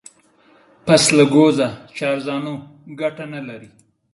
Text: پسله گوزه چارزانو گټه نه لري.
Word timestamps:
پسله 0.85 1.25
گوزه 1.33 1.67
چارزانو 1.95 2.53
گټه 2.99 3.25
نه 3.33 3.41
لري. 3.47 3.69